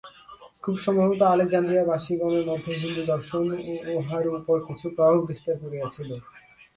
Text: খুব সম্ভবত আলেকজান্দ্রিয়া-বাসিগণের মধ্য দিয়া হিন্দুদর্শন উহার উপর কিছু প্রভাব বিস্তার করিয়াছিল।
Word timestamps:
খুব 0.63 0.75
সম্ভবত 0.77 1.21
আলেকজান্দ্রিয়া-বাসিগণের 1.25 2.43
মধ্য 2.45 2.65
দিয়া 2.65 2.81
হিন্দুদর্শন 2.81 3.45
উহার 3.95 4.25
উপর 4.31 4.57
কিছু 4.67 4.85
প্রভাব 4.95 5.19
বিস্তার 5.29 5.55
করিয়াছিল। 5.63 6.09